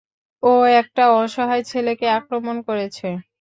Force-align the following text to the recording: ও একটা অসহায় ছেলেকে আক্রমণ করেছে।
ও 0.43 0.51
একটা 0.81 1.03
অসহায় 1.15 1.63
ছেলেকে 1.63 2.05
আক্রমণ 2.17 2.55
করেছে। 2.67 3.07